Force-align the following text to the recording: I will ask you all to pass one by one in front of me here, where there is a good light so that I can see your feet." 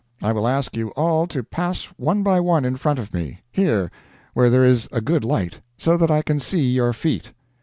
I 0.23 0.31
will 0.31 0.47
ask 0.47 0.75
you 0.75 0.89
all 0.97 1.27
to 1.27 1.43
pass 1.43 1.85
one 1.95 2.23
by 2.23 2.39
one 2.39 2.65
in 2.65 2.75
front 2.75 2.97
of 2.97 3.13
me 3.13 3.41
here, 3.51 3.91
where 4.33 4.49
there 4.49 4.63
is 4.63 4.89
a 4.91 4.99
good 4.99 5.23
light 5.23 5.59
so 5.77 5.95
that 5.95 6.09
I 6.09 6.23
can 6.23 6.39
see 6.39 6.71
your 6.71 6.91
feet." 6.91 7.33